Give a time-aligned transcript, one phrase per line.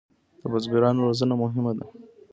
[0.41, 1.85] د بزګرانو روزنه مهمه ده